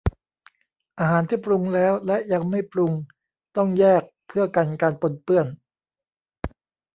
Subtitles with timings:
[0.99, 2.93] อาหารที่ปรุงแล้วและยังไม่ปรุง
[3.55, 5.47] ต้องแยกเพื่อกันการปนเปื้อน